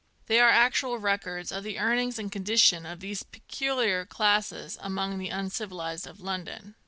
[0.25, 5.31] They are actual records of the earnings and condition of these peculiar classes among the
[5.31, 6.73] un civilised of London.